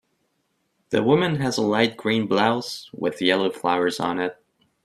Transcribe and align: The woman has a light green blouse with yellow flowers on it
The 0.89 1.03
woman 1.03 1.35
has 1.35 1.59
a 1.59 1.61
light 1.61 1.95
green 1.95 2.25
blouse 2.25 2.89
with 2.91 3.21
yellow 3.21 3.51
flowers 3.51 3.99
on 3.99 4.19
it 4.19 4.43